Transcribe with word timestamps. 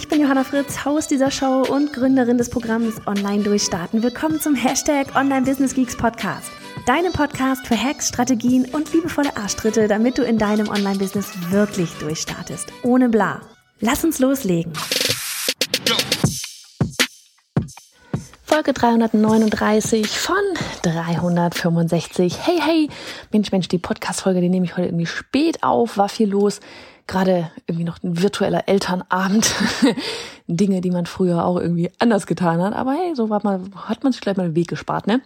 Ich 0.00 0.08
bin 0.08 0.22
Johanna 0.22 0.44
Fritz, 0.44 0.86
Haus 0.86 1.08
dieser 1.08 1.30
Show 1.30 1.62
und 1.68 1.92
Gründerin 1.92 2.38
des 2.38 2.48
Programms 2.48 3.06
Online 3.06 3.42
Durchstarten. 3.42 4.02
Willkommen 4.02 4.40
zum 4.40 4.54
Hashtag 4.54 5.14
Online 5.14 5.42
Business 5.42 5.74
Geeks 5.74 5.94
Podcast. 5.94 6.50
Deinem 6.86 7.12
Podcast 7.12 7.66
für 7.66 7.76
Hacks, 7.76 8.08
Strategien 8.08 8.64
und 8.72 8.90
liebevolle 8.94 9.36
Arschtritte, 9.36 9.88
damit 9.88 10.16
du 10.16 10.22
in 10.22 10.38
deinem 10.38 10.70
Online-Business 10.70 11.50
wirklich 11.50 11.90
durchstartest. 11.98 12.72
Ohne 12.82 13.10
bla. 13.10 13.42
Lass 13.80 14.02
uns 14.02 14.18
loslegen. 14.20 14.72
Folge 18.42 18.72
339 18.72 20.08
von 20.08 20.34
365. 20.80 22.38
Hey, 22.46 22.58
hey. 22.58 22.88
Mensch, 23.32 23.52
Mensch, 23.52 23.68
die 23.68 23.78
Podcast-Folge, 23.78 24.40
die 24.40 24.48
nehme 24.48 24.64
ich 24.64 24.78
heute 24.78 24.88
irgendwie 24.88 25.06
spät 25.06 25.62
auf. 25.62 25.98
War 25.98 26.08
viel 26.08 26.30
los 26.30 26.60
gerade 27.10 27.50
irgendwie 27.66 27.84
noch 27.84 28.02
ein 28.02 28.22
virtueller 28.22 28.68
Elternabend. 28.68 29.54
Dinge, 30.56 30.80
die 30.80 30.90
man 30.90 31.06
früher 31.06 31.44
auch 31.44 31.58
irgendwie 31.58 31.90
anders 31.98 32.26
getan 32.26 32.60
hat. 32.62 32.74
Aber 32.74 32.92
hey, 32.92 33.14
so 33.14 33.30
war 33.30 33.40
man, 33.42 33.70
hat 33.76 34.02
man 34.02 34.12
sich 34.12 34.20
gleich 34.20 34.36
mal 34.36 34.48
den 34.48 34.56
Weg 34.56 34.68
gespart, 34.68 35.06
ne? 35.06 35.20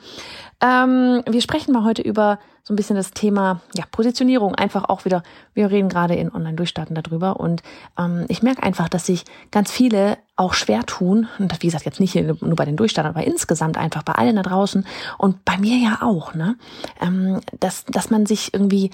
Ähm, 0.60 1.22
wir 1.28 1.40
sprechen 1.40 1.72
mal 1.72 1.84
heute 1.84 2.02
über 2.02 2.38
so 2.62 2.72
ein 2.72 2.76
bisschen 2.76 2.96
das 2.96 3.10
Thema 3.10 3.60
ja, 3.74 3.84
Positionierung. 3.90 4.54
Einfach 4.54 4.88
auch 4.88 5.04
wieder, 5.04 5.22
wir 5.52 5.70
reden 5.70 5.88
gerade 5.88 6.14
in 6.14 6.32
Online-Durchstarten 6.32 6.94
darüber. 6.94 7.40
Und 7.40 7.62
ähm, 7.98 8.24
ich 8.28 8.42
merke 8.42 8.62
einfach, 8.62 8.88
dass 8.88 9.06
sich 9.06 9.24
ganz 9.50 9.70
viele 9.70 10.16
auch 10.36 10.54
schwer 10.54 10.84
tun. 10.84 11.28
Und 11.38 11.62
wie 11.62 11.66
gesagt, 11.66 11.84
jetzt 11.84 12.00
nicht 12.00 12.14
nur 12.14 12.56
bei 12.56 12.64
den 12.64 12.76
Durchstartern, 12.76 13.14
aber 13.14 13.26
insgesamt 13.26 13.76
einfach 13.76 14.02
bei 14.02 14.14
allen 14.14 14.36
da 14.36 14.42
draußen. 14.42 14.86
Und 15.18 15.44
bei 15.44 15.58
mir 15.58 15.76
ja 15.76 15.98
auch, 16.02 16.34
ne? 16.34 16.56
Ähm, 17.00 17.40
dass, 17.60 17.84
dass 17.84 18.10
man 18.10 18.24
sich 18.24 18.54
irgendwie 18.54 18.90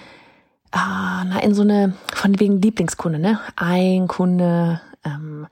ah, 0.70 1.24
na, 1.24 1.40
in 1.42 1.54
so 1.54 1.62
eine, 1.62 1.94
von 2.14 2.38
wegen 2.38 2.60
Lieblingskunde, 2.60 3.18
ne? 3.18 3.40
Ein 3.56 4.08
Kunde, 4.08 4.80
ähm, 5.04 5.46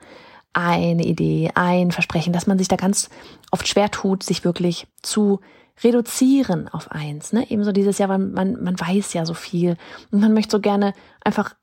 eine 0.52 1.05
Idee, 1.05 1.50
ein 1.55 1.92
Versprechen, 1.92 2.33
dass 2.33 2.47
man 2.47 2.58
sich 2.58 2.69
da 2.69 2.77
ganz 2.77 3.10
oft 3.50 3.69
schwer 3.69 3.91
tut, 3.91 4.22
sich 4.22 4.44
wirklich 4.44 4.86
zu 5.02 5.41
reduzieren 5.83 6.69
auf 6.69 6.91
eins, 6.91 7.33
ne? 7.33 7.48
Ebenso 7.50 7.72
dieses 7.72 7.98
Jahr, 7.98 8.08
man, 8.08 8.33
man, 8.33 8.62
man 8.62 8.78
weiß 8.78 9.12
ja 9.12 9.25
so 9.25 9.34
viel 9.34 9.77
und 10.10 10.20
man 10.20 10.34
möchte 10.34 10.56
so 10.56 10.60
gerne 10.60 10.94
einfach 11.22 11.55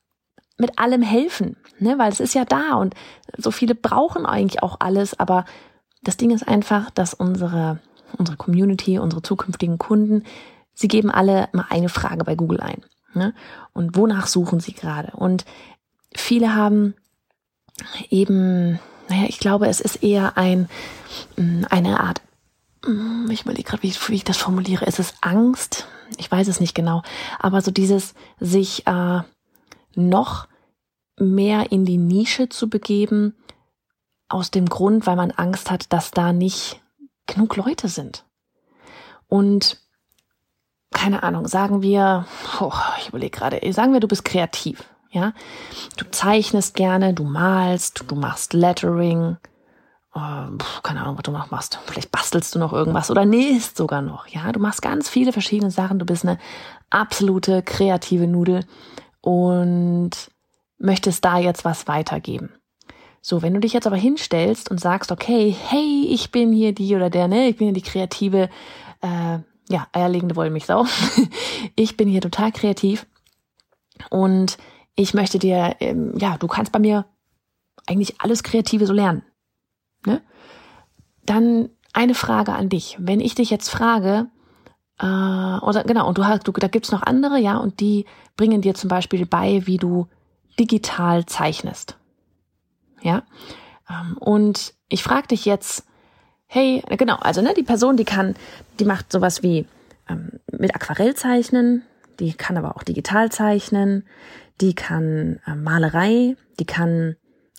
mit 0.58 0.80
allem 0.80 1.02
helfen, 1.02 1.58
ne? 1.80 1.98
Weil 1.98 2.12
es 2.12 2.20
ist 2.20 2.36
ja 2.36 2.46
da 2.46 2.76
und 2.76 2.94
so 3.38 3.52
viele 3.52 3.76
brauchen 3.76 4.26
eigentlich 4.26 4.64
auch 4.64 4.78
alles, 4.80 5.20
aber 5.20 5.46
das 6.04 6.18
Ding 6.18 6.32
ist 6.32 6.48
einfach, 6.48 6.90
dass 6.92 7.14
unsere, 7.14 7.80
unsere 8.18 8.38
Community, 8.38 9.00
unsere 9.00 9.22
zukünftigen 9.22 9.78
Kunden, 9.78 10.24
sie 10.74 10.88
geben 10.88 11.12
alle 11.12 11.50
mal 11.52 11.66
eine 11.70 11.90
Frage 11.90 12.24
bei 12.24 12.36
Google 12.36 12.62
ein. 12.62 12.86
Ne? 13.16 13.34
Und 13.74 13.96
wonach 13.96 14.28
suchen 14.28 14.60
sie 14.60 14.74
gerade? 14.74 15.12
Und 15.16 15.46
viele 16.16 16.56
haben 16.56 16.96
eben, 18.10 18.80
naja, 19.10 19.26
ich 19.28 19.40
glaube, 19.40 19.68
es 19.68 19.82
ist 19.82 20.04
eher 20.04 20.38
ein, 20.38 20.70
mm, 21.38 21.64
eine 21.70 22.00
Art, 22.00 22.22
mm, 22.86 23.30
ich 23.32 23.44
überlege 23.44 23.64
gerade, 23.64 23.84
wie, 23.84 23.94
wie, 24.08 24.16
ich 24.16 24.24
das 24.24 24.38
formuliere. 24.38 24.86
Ist 24.86 25.00
es 25.00 25.14
Angst? 25.22 25.88
Ich 26.18 26.32
weiß 26.32 26.48
es 26.48 26.60
nicht 26.60 26.76
genau. 26.76 27.02
Aber 27.40 27.62
so 27.62 27.72
dieses 27.72 28.14
sich 28.40 28.86
äh, 28.88 29.22
noch 29.96 30.48
mehr 31.18 31.72
in 31.72 31.86
die 31.86 31.98
Nische 31.98 32.50
zu 32.50 32.70
begeben, 32.70 33.36
aus 34.28 34.52
dem 34.52 34.66
Grund, 34.68 35.06
weil 35.06 35.16
man 35.16 35.32
Angst 35.32 35.70
hat, 35.72 35.92
dass 35.94 36.12
da 36.12 36.34
nicht 36.34 36.82
genug 37.28 37.56
Leute 37.56 37.88
sind. 37.88 38.26
Und 39.28 39.80
keine 40.96 41.24
Ahnung, 41.24 41.48
sagen 41.48 41.82
wir, 41.82 42.26
oh, 42.60 42.72
ich 43.00 43.10
überlege 43.10 43.38
gerade, 43.38 43.74
sagen 43.74 43.94
wir, 43.94 44.00
du 44.00 44.08
bist 44.08 44.26
kreativ, 44.26 44.84
ja? 45.12 45.34
Du 45.98 46.10
zeichnest 46.10 46.74
gerne, 46.74 47.14
du 47.14 47.26
malst, 47.26 48.06
du 48.08 48.16
machst 48.16 48.54
Lettering, 48.54 49.38
äh, 50.16 50.48
keine 50.84 51.02
Ahnung, 51.02 51.18
was 51.18 51.24
du 51.24 51.32
noch 51.32 51.52
machst. 51.52 51.80
Vielleicht 51.86 52.12
bastelst 52.12 52.56
du 52.56 52.60
noch 52.60 52.74
irgendwas 52.74 53.12
oder 53.12 53.26
nähst 53.26 53.78
sogar 53.78 54.02
noch, 54.02 54.28
ja? 54.28 54.52
Du 54.54 54.60
machst 54.60 54.82
ganz 54.82 55.10
viele 55.10 55.34
verschiedene 55.34 55.70
Sachen, 55.70 56.00
du 56.00 56.06
bist 56.06 56.26
eine 56.26 56.40
absolute 56.90 57.62
kreative 57.62 58.26
Nudel 58.26 58.66
und 59.22 60.12
möchtest 60.78 61.26
da 61.26 61.38
jetzt 61.38 61.66
was 61.66 61.88
weitergeben. 61.88 62.52
So, 63.22 63.42
wenn 63.42 63.54
du 63.54 63.60
dich 63.60 63.74
jetzt 63.74 63.88
aber 63.88 63.98
hinstellst 63.98 64.72
und 64.72 64.80
sagst, 64.80 65.12
okay, 65.12 65.54
hey, 65.68 66.08
ich 66.10 66.32
bin 66.32 66.54
hier 66.54 66.74
die 66.74 66.96
oder 66.96 67.10
der, 67.10 67.28
ne, 67.28 67.50
ich 67.50 67.58
bin 67.58 67.68
hier 67.68 67.74
die 67.74 67.82
kreative 67.82 68.50
äh, 69.02 69.40
ja, 69.70 69.88
eierlegende 69.92 70.36
Wollmilchsau. 70.36 70.86
ich 71.76 71.98
bin 71.98 72.08
hier 72.08 72.22
total 72.22 72.52
kreativ 72.52 73.06
und 74.10 74.58
ich 74.96 75.14
möchte 75.14 75.40
dir, 75.40 75.76
ähm, 75.80 76.14
ja, 76.18 76.38
du 76.38 76.48
kannst 76.48 76.72
bei 76.72 76.80
mir 76.80 77.06
eigentlich 77.88 78.20
alles 78.20 78.44
Kreative 78.44 78.86
so 78.86 78.94
lernen. 78.94 79.24
Ne? 80.06 80.22
Dann 81.26 81.70
eine 81.94 82.16
Frage 82.16 82.54
an 82.54 82.70
dich. 82.70 82.98
Wenn 83.00 83.20
ich 83.20 83.36
dich 83.36 83.50
jetzt 83.50 83.70
frage, 83.70 84.28
äh, 85.00 85.06
oder 85.06 85.84
genau, 85.86 86.08
und 86.08 86.18
du 86.18 86.26
hast, 86.26 86.48
du, 86.48 86.52
da 86.52 86.68
gibt's 86.68 86.92
noch 86.92 87.04
andere, 87.04 87.40
ja, 87.40 87.58
und 87.58 87.80
die 87.80 88.06
bringen 88.38 88.62
dir 88.62 88.76
zum 88.76 88.90
Beispiel 88.90 89.26
bei, 89.26 89.66
wie 89.66 89.78
du 89.78 90.08
digital 90.60 91.26
zeichnest. 91.26 91.98
Ja. 93.02 93.24
Ähm, 93.90 94.18
und 94.20 94.74
ich 94.90 95.04
frage 95.04 95.28
dich 95.28 95.46
jetzt, 95.46 95.86
hey, 96.48 96.84
genau, 96.98 97.16
also 97.18 97.42
ne, 97.42 97.54
die 97.56 97.64
Person, 97.64 97.98
die 97.98 98.06
kann, 98.06 98.36
die 98.80 98.86
macht 98.86 99.12
sowas 99.12 99.44
wie 99.44 99.66
ähm, 100.10 100.40
mit 100.52 100.76
Aquarell 100.76 101.16
zeichnen, 101.16 101.84
die 102.20 102.34
kann 102.34 102.58
aber 102.58 102.76
auch 102.76 102.84
digital 102.84 103.32
zeichnen, 103.32 104.06
die 104.62 104.74
kann 104.74 105.40
äh, 105.46 105.56
Malerei, 105.56 106.36
die 106.60 106.66
kann 106.66 107.16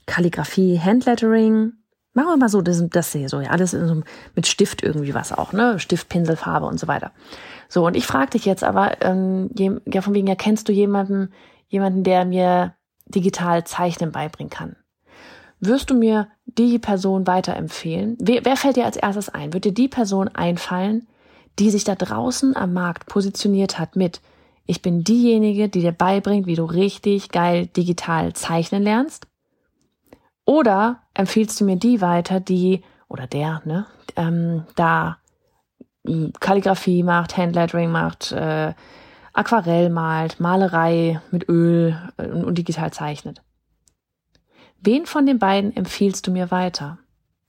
Kalligrafie, 0.06 0.80
Handlettering. 0.80 1.72
Machen 2.14 2.28
wir 2.28 2.36
mal 2.38 2.48
so, 2.48 2.62
das, 2.62 2.82
das 2.88 3.12
hier 3.12 3.28
so, 3.28 3.40
ja, 3.40 3.50
alles 3.50 3.72
so 3.72 4.02
mit 4.34 4.46
Stift 4.46 4.82
irgendwie 4.82 5.14
was 5.14 5.32
auch, 5.32 5.52
ne? 5.52 5.78
Stift, 5.78 6.08
Pinselfarbe 6.08 6.66
und 6.66 6.80
so 6.80 6.88
weiter. 6.88 7.12
So, 7.68 7.84
und 7.86 7.96
ich 7.96 8.06
frage 8.06 8.30
dich 8.30 8.46
jetzt 8.46 8.64
aber, 8.64 9.02
ähm, 9.02 9.50
ja, 9.54 10.00
von 10.00 10.14
wegen, 10.14 10.26
ja, 10.26 10.36
kennst 10.36 10.68
du 10.68 10.72
jemanden, 10.72 11.32
jemanden, 11.68 12.04
der 12.04 12.24
mir 12.24 12.74
digital 13.06 13.64
Zeichnen 13.64 14.12
beibringen 14.12 14.50
kann? 14.50 14.76
Wirst 15.66 15.90
du 15.90 15.94
mir 15.94 16.28
die 16.46 16.78
Person 16.78 17.26
weiterempfehlen? 17.26 18.16
Wer, 18.20 18.44
wer 18.44 18.56
fällt 18.56 18.76
dir 18.76 18.84
als 18.84 18.96
erstes 18.96 19.28
ein? 19.28 19.52
Wird 19.52 19.64
dir 19.64 19.74
die 19.74 19.88
Person 19.88 20.28
einfallen, 20.28 21.06
die 21.58 21.70
sich 21.70 21.84
da 21.84 21.94
draußen 21.94 22.56
am 22.56 22.72
Markt 22.72 23.06
positioniert 23.06 23.78
hat 23.78 23.96
mit 23.96 24.20
ich 24.66 24.82
bin 24.82 25.04
diejenige, 25.04 25.68
die 25.68 25.80
dir 25.80 25.92
beibringt, 25.92 26.46
wie 26.46 26.56
du 26.56 26.64
richtig 26.64 27.30
geil 27.30 27.66
digital 27.68 28.32
zeichnen 28.32 28.82
lernst? 28.82 29.28
Oder 30.44 31.02
empfiehlst 31.14 31.60
du 31.60 31.64
mir 31.64 31.76
die 31.76 32.00
weiter, 32.00 32.40
die 32.40 32.82
oder 33.08 33.26
der, 33.26 33.62
ne, 33.64 33.86
ähm, 34.16 34.64
da 34.74 35.18
Kalligrafie 36.40 37.02
macht, 37.02 37.36
Handlettering 37.36 37.90
macht, 37.90 38.32
äh, 38.32 38.74
Aquarell 39.32 39.90
malt, 39.90 40.40
Malerei 40.40 41.20
mit 41.30 41.48
Öl 41.48 41.96
äh, 42.16 42.26
und, 42.28 42.44
und 42.44 42.58
digital 42.58 42.92
zeichnet? 42.92 43.42
Wen 44.80 45.06
von 45.06 45.26
den 45.26 45.38
beiden 45.38 45.74
empfiehlst 45.76 46.26
du 46.26 46.30
mir 46.30 46.50
weiter? 46.50 46.98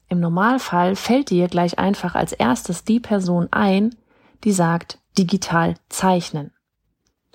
Im 0.09 0.19
Normalfall 0.19 0.95
fällt 0.95 1.29
dir 1.29 1.47
gleich 1.47 1.79
einfach 1.79 2.15
als 2.15 2.31
erstes 2.31 2.83
die 2.83 2.99
Person 2.99 3.49
ein, 3.51 3.95
die 4.43 4.51
sagt 4.51 4.99
digital 5.17 5.75
zeichnen, 5.89 6.53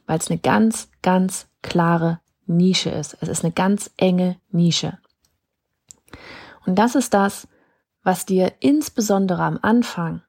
weil 0.06 0.18
es 0.18 0.30
eine 0.30 0.38
ganz, 0.38 0.88
ganz 1.02 1.48
klare 1.60 2.20
Nische 2.46 2.90
ist. 2.90 3.16
Es 3.20 3.28
ist 3.28 3.44
eine 3.44 3.52
ganz 3.52 3.90
enge 3.96 4.36
Nische. 4.50 4.98
Und 6.64 6.76
das 6.76 6.94
ist 6.94 7.12
das, 7.14 7.48
was 8.02 8.26
dir 8.26 8.52
insbesondere 8.60 9.42
am 9.42 9.58
Anfang 9.62 10.22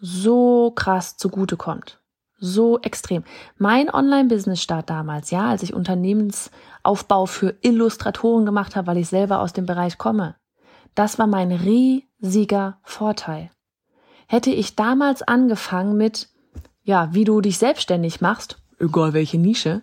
so 0.00 0.72
krass 0.72 1.16
zugutekommt 1.16 2.01
so 2.42 2.80
extrem. 2.80 3.22
Mein 3.56 3.88
Online-Business-Start 3.88 4.90
damals, 4.90 5.30
ja, 5.30 5.48
als 5.48 5.62
ich 5.62 5.72
Unternehmensaufbau 5.72 7.26
für 7.26 7.54
Illustratoren 7.62 8.44
gemacht 8.44 8.76
habe, 8.76 8.88
weil 8.88 8.98
ich 8.98 9.08
selber 9.08 9.40
aus 9.40 9.52
dem 9.52 9.64
Bereich 9.64 9.96
komme, 9.96 10.34
das 10.94 11.18
war 11.18 11.28
mein 11.28 11.52
riesiger 11.52 12.78
Vorteil. 12.82 13.50
Hätte 14.26 14.50
ich 14.50 14.76
damals 14.76 15.22
angefangen 15.22 15.96
mit, 15.96 16.28
ja, 16.82 17.14
wie 17.14 17.24
du 17.24 17.40
dich 17.40 17.58
selbstständig 17.58 18.20
machst, 18.20 18.58
egal 18.78 19.12
welche 19.12 19.38
Nische, 19.38 19.82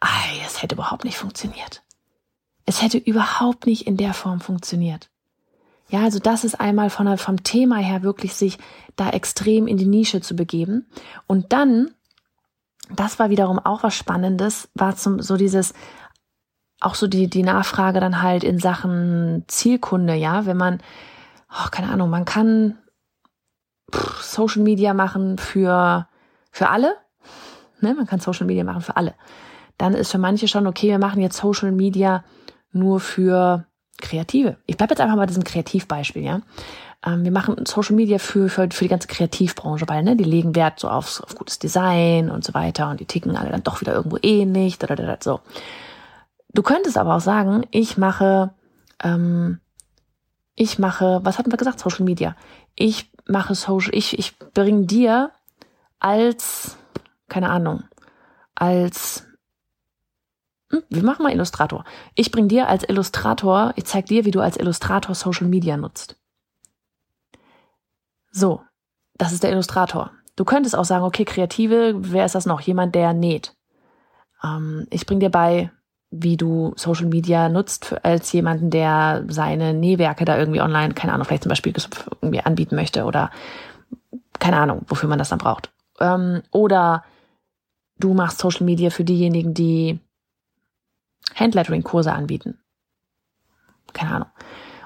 ei, 0.00 0.42
es 0.46 0.62
hätte 0.62 0.74
überhaupt 0.74 1.04
nicht 1.04 1.18
funktioniert. 1.18 1.82
Es 2.66 2.82
hätte 2.82 2.98
überhaupt 2.98 3.66
nicht 3.66 3.86
in 3.86 3.96
der 3.98 4.14
Form 4.14 4.40
funktioniert. 4.40 5.10
Ja, 5.94 6.02
also 6.02 6.18
das 6.18 6.42
ist 6.42 6.60
einmal 6.60 6.90
von, 6.90 7.16
vom 7.18 7.44
Thema 7.44 7.76
her 7.76 8.02
wirklich 8.02 8.34
sich 8.34 8.58
da 8.96 9.10
extrem 9.10 9.68
in 9.68 9.76
die 9.76 9.86
Nische 9.86 10.20
zu 10.20 10.34
begeben. 10.34 10.88
Und 11.28 11.52
dann, 11.52 11.92
das 12.90 13.20
war 13.20 13.30
wiederum 13.30 13.60
auch 13.60 13.84
was 13.84 13.94
Spannendes, 13.94 14.68
war 14.74 14.96
zum, 14.96 15.22
so 15.22 15.36
dieses, 15.36 15.72
auch 16.80 16.96
so 16.96 17.06
die, 17.06 17.30
die 17.30 17.44
Nachfrage 17.44 18.00
dann 18.00 18.22
halt 18.22 18.42
in 18.42 18.58
Sachen 18.58 19.44
Zielkunde, 19.46 20.14
ja, 20.16 20.46
wenn 20.46 20.56
man, 20.56 20.80
oh, 21.48 21.68
keine 21.70 21.92
Ahnung, 21.92 22.10
man 22.10 22.24
kann 22.24 22.76
pff, 23.94 24.20
Social 24.20 24.62
Media 24.62 24.94
machen 24.94 25.38
für, 25.38 26.08
für 26.50 26.70
alle, 26.70 26.96
ne, 27.80 27.94
man 27.94 28.08
kann 28.08 28.18
Social 28.18 28.48
Media 28.48 28.64
machen 28.64 28.82
für 28.82 28.96
alle. 28.96 29.14
Dann 29.78 29.94
ist 29.94 30.10
für 30.10 30.18
manche 30.18 30.48
schon, 30.48 30.66
okay, 30.66 30.88
wir 30.88 30.98
machen 30.98 31.22
jetzt 31.22 31.36
Social 31.36 31.70
Media 31.70 32.24
nur 32.72 32.98
für 32.98 33.68
Kreative. 34.00 34.56
Ich 34.66 34.76
bleibe 34.76 34.92
jetzt 34.92 35.00
einfach 35.00 35.16
mal 35.16 35.26
diesem 35.26 35.44
Kreativbeispiel, 35.44 36.22
ja. 36.22 36.40
Ähm, 37.04 37.24
wir 37.24 37.30
machen 37.30 37.66
Social 37.66 37.94
Media 37.94 38.18
für, 38.18 38.48
für, 38.48 38.68
für 38.70 38.84
die 38.84 38.88
ganze 38.88 39.08
Kreativbranche, 39.08 39.86
weil 39.88 40.02
ne, 40.02 40.16
die 40.16 40.24
legen 40.24 40.54
Wert 40.54 40.80
so 40.80 40.88
aufs, 40.88 41.20
auf 41.20 41.34
gutes 41.34 41.58
Design 41.58 42.30
und 42.30 42.44
so 42.44 42.54
weiter 42.54 42.90
und 42.90 43.00
die 43.00 43.06
ticken 43.06 43.36
alle 43.36 43.50
dann 43.50 43.62
doch 43.62 43.80
wieder 43.80 43.94
irgendwo 43.94 44.18
ähnlich. 44.22 44.78
Eh 44.82 45.16
so. 45.20 45.40
Du 46.52 46.62
könntest 46.62 46.96
aber 46.96 47.16
auch 47.16 47.20
sagen, 47.20 47.66
ich 47.70 47.98
mache, 47.98 48.50
ähm, 49.02 49.60
ich 50.54 50.78
mache, 50.78 51.20
was 51.24 51.38
hatten 51.38 51.52
wir 51.52 51.58
gesagt, 51.58 51.80
Social 51.80 52.04
Media. 52.04 52.36
Ich 52.74 53.10
mache 53.26 53.54
Social, 53.54 53.94
ich, 53.94 54.18
ich 54.18 54.38
bringe 54.38 54.86
dir 54.86 55.30
als, 55.98 56.76
keine 57.28 57.50
Ahnung, 57.50 57.82
als 58.54 59.26
wir 60.88 61.02
machen 61.02 61.22
mal 61.22 61.32
Illustrator. 61.32 61.84
Ich 62.14 62.30
bring 62.30 62.48
dir 62.48 62.68
als 62.68 62.88
Illustrator, 62.88 63.72
ich 63.76 63.84
zeig 63.84 64.06
dir, 64.06 64.24
wie 64.24 64.30
du 64.30 64.40
als 64.40 64.56
Illustrator 64.56 65.14
Social 65.14 65.46
Media 65.46 65.76
nutzt. 65.76 66.16
So, 68.30 68.62
das 69.16 69.32
ist 69.32 69.42
der 69.42 69.52
Illustrator. 69.52 70.10
Du 70.36 70.44
könntest 70.44 70.76
auch 70.76 70.84
sagen, 70.84 71.04
okay, 71.04 71.24
Kreative, 71.24 71.94
wer 71.96 72.24
ist 72.24 72.34
das 72.34 72.46
noch? 72.46 72.60
Jemand, 72.60 72.94
der 72.94 73.12
näht. 73.12 73.54
Ähm, 74.42 74.86
ich 74.90 75.06
bring 75.06 75.20
dir 75.20 75.30
bei, 75.30 75.70
wie 76.10 76.36
du 76.36 76.72
Social 76.76 77.06
Media 77.06 77.48
nutzt 77.48 77.84
für, 77.84 78.04
als 78.04 78.32
jemanden, 78.32 78.70
der 78.70 79.24
seine 79.28 79.74
Nähwerke 79.74 80.24
da 80.24 80.36
irgendwie 80.38 80.60
online, 80.60 80.94
keine 80.94 81.12
Ahnung, 81.12 81.26
vielleicht 81.26 81.44
zum 81.44 81.50
Beispiel 81.50 81.72
irgendwie 82.20 82.40
anbieten 82.40 82.74
möchte 82.74 83.04
oder 83.04 83.30
keine 84.38 84.58
Ahnung, 84.58 84.82
wofür 84.88 85.08
man 85.08 85.18
das 85.18 85.28
dann 85.28 85.38
braucht. 85.38 85.72
Ähm, 86.00 86.42
oder 86.50 87.04
du 87.98 88.14
machst 88.14 88.38
Social 88.38 88.64
Media 88.64 88.90
für 88.90 89.04
diejenigen, 89.04 89.54
die 89.54 90.00
Handlettering-Kurse 91.34 92.12
anbieten. 92.12 92.58
Keine 93.92 94.12
Ahnung. 94.12 94.28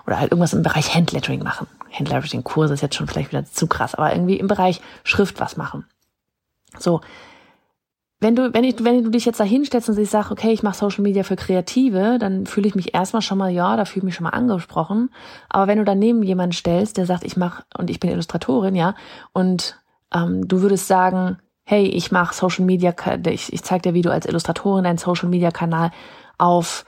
Oder 0.06 0.18
halt 0.20 0.32
irgendwas 0.32 0.54
im 0.54 0.62
Bereich 0.62 0.94
Handlettering 0.94 1.42
machen. 1.42 1.66
Handlettering-Kurse 1.92 2.74
ist 2.74 2.80
jetzt 2.80 2.94
schon 2.94 3.06
vielleicht 3.06 3.30
wieder 3.30 3.44
zu 3.44 3.66
krass, 3.66 3.94
aber 3.94 4.12
irgendwie 4.12 4.38
im 4.38 4.48
Bereich 4.48 4.80
Schrift 5.04 5.40
was 5.40 5.56
machen. 5.56 5.84
So. 6.78 7.00
Wenn 8.20 8.34
du, 8.34 8.52
wenn 8.52 8.64
ich, 8.64 8.82
wenn 8.82 9.04
du 9.04 9.10
dich 9.10 9.26
jetzt 9.26 9.38
da 9.38 9.44
hinstellst 9.44 9.88
und 9.88 9.98
ich 9.98 10.10
sage, 10.10 10.32
okay, 10.32 10.50
ich 10.50 10.64
mache 10.64 10.76
Social 10.76 11.02
Media 11.02 11.22
für 11.22 11.36
Kreative, 11.36 12.18
dann 12.18 12.46
fühle 12.46 12.66
ich 12.66 12.74
mich 12.74 12.92
erstmal 12.92 13.22
schon 13.22 13.38
mal, 13.38 13.50
ja, 13.50 13.76
da 13.76 13.84
fühle 13.84 13.98
ich 13.98 14.04
mich 14.04 14.14
schon 14.16 14.24
mal 14.24 14.30
angesprochen. 14.30 15.10
Aber 15.48 15.68
wenn 15.68 15.78
du 15.78 15.84
daneben 15.84 16.24
jemanden 16.24 16.52
stellst, 16.52 16.96
der 16.96 17.06
sagt, 17.06 17.22
ich 17.22 17.36
mache 17.36 17.62
und 17.76 17.90
ich 17.90 18.00
bin 18.00 18.10
Illustratorin, 18.10 18.74
ja, 18.74 18.96
und 19.32 19.80
ähm, 20.12 20.48
du 20.48 20.62
würdest 20.62 20.88
sagen, 20.88 21.38
hey, 21.64 21.84
ich 21.84 22.10
mache 22.10 22.34
Social 22.34 22.64
Media, 22.64 22.94
ich, 23.26 23.52
ich 23.52 23.62
zeige 23.62 23.82
dir, 23.82 23.94
wie 23.94 24.02
du 24.02 24.10
als 24.10 24.26
Illustratorin 24.26 24.84
deinen 24.84 24.98
Social 24.98 25.28
Media 25.28 25.50
Kanal 25.50 25.90
auf 26.38 26.84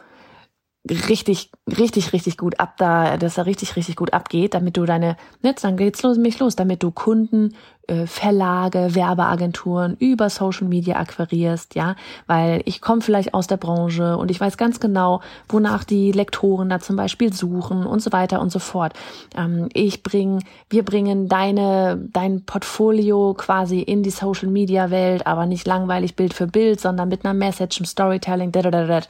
richtig, 0.88 1.50
richtig, 1.66 2.12
richtig 2.12 2.38
gut 2.38 2.58
ab 2.58 2.76
da, 2.78 3.18
dass 3.18 3.36
er 3.36 3.46
richtig, 3.46 3.76
richtig 3.76 3.96
gut 3.96 4.14
abgeht, 4.14 4.54
damit 4.54 4.76
du 4.76 4.86
deine, 4.86 5.16
jetzt 5.42 5.62
dann 5.62 5.76
geht's 5.76 6.02
los, 6.02 6.16
mich 6.16 6.38
los, 6.38 6.56
damit 6.56 6.82
du 6.82 6.90
Kunden, 6.90 7.54
äh, 7.86 8.06
Verlage, 8.06 8.94
Werbeagenturen 8.94 9.96
über 9.98 10.30
Social 10.30 10.66
Media 10.66 10.96
akquirierst, 10.96 11.74
ja, 11.74 11.96
weil 12.26 12.62
ich 12.64 12.80
komme 12.80 13.02
vielleicht 13.02 13.34
aus 13.34 13.46
der 13.46 13.58
Branche 13.58 14.16
und 14.16 14.30
ich 14.30 14.40
weiß 14.40 14.56
ganz 14.56 14.80
genau, 14.80 15.20
wonach 15.50 15.84
die 15.84 16.12
Lektoren 16.12 16.70
da 16.70 16.80
zum 16.80 16.96
Beispiel 16.96 17.32
suchen 17.32 17.84
und 17.84 18.00
so 18.00 18.10
weiter 18.12 18.40
und 18.40 18.50
so 18.50 18.58
fort. 18.58 18.94
Ähm, 19.36 19.68
ich 19.74 20.02
bring, 20.02 20.42
wir 20.70 20.84
bringen 20.84 21.28
deine, 21.28 22.08
dein 22.10 22.46
Portfolio 22.46 23.34
quasi 23.34 23.80
in 23.80 24.02
die 24.02 24.10
Social 24.10 24.48
Media 24.48 24.90
Welt, 24.90 25.26
aber 25.26 25.44
nicht 25.44 25.66
langweilig 25.66 26.16
Bild 26.16 26.32
für 26.32 26.46
Bild, 26.46 26.80
sondern 26.80 27.10
mit 27.10 27.26
einer 27.26 27.34
Message, 27.34 27.78
einem 27.78 27.86
Storytelling, 27.86 28.50
da, 28.50 28.62
da, 28.62 28.70
da, 28.70 28.86
da. 28.86 29.00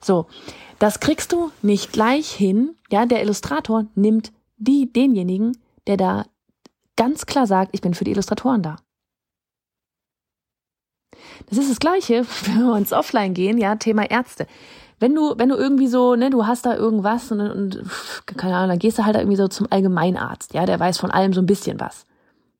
So. 0.00 0.26
Das 0.78 1.00
kriegst 1.00 1.32
du 1.32 1.50
nicht 1.62 1.92
gleich 1.92 2.30
hin. 2.30 2.76
Ja, 2.90 3.06
der 3.06 3.22
Illustrator 3.22 3.86
nimmt 3.94 4.32
die, 4.56 4.92
denjenigen, 4.92 5.56
der 5.86 5.96
da 5.96 6.26
ganz 6.96 7.26
klar 7.26 7.46
sagt, 7.46 7.70
ich 7.72 7.80
bin 7.80 7.94
für 7.94 8.04
die 8.04 8.12
Illustratoren 8.12 8.62
da. 8.62 8.76
Das 11.48 11.58
ist 11.58 11.70
das 11.70 11.80
Gleiche, 11.80 12.24
wenn 12.44 12.66
wir 12.66 12.72
uns 12.72 12.92
offline 12.92 13.34
gehen, 13.34 13.58
ja, 13.58 13.76
Thema 13.76 14.08
Ärzte. 14.10 14.46
Wenn 15.00 15.14
du, 15.14 15.34
wenn 15.36 15.48
du 15.48 15.56
irgendwie 15.56 15.86
so, 15.86 16.16
ne, 16.16 16.28
du 16.28 16.46
hast 16.46 16.66
da 16.66 16.74
irgendwas 16.74 17.30
und, 17.30 17.40
und 17.40 17.82
keine 18.26 18.56
Ahnung, 18.56 18.70
dann 18.70 18.78
gehst 18.80 18.98
du 18.98 19.04
halt 19.04 19.16
irgendwie 19.16 19.36
so 19.36 19.46
zum 19.46 19.68
Allgemeinarzt, 19.70 20.54
ja, 20.54 20.66
der 20.66 20.80
weiß 20.80 20.98
von 20.98 21.12
allem 21.12 21.32
so 21.32 21.40
ein 21.40 21.46
bisschen 21.46 21.78
was. 21.78 22.04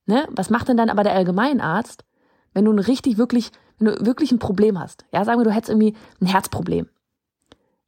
Ne? 0.07 0.27
Was 0.31 0.49
macht 0.49 0.69
denn 0.69 0.77
dann 0.77 0.89
aber 0.89 1.03
der 1.03 1.15
Allgemeinarzt, 1.15 2.05
wenn 2.55 2.65
du 2.65 2.73
ein 2.73 2.79
richtig, 2.79 3.19
wirklich, 3.19 3.51
wenn 3.79 3.93
du 3.93 4.07
wirklich 4.07 4.31
ein 4.31 4.39
Problem 4.39 4.79
hast? 4.79 5.05
Ja, 5.13 5.25
sagen 5.25 5.41
wir, 5.41 5.45
du 5.45 5.53
hättest 5.53 5.71
irgendwie 5.71 5.95
ein 6.21 6.27
Herzproblem 6.27 6.89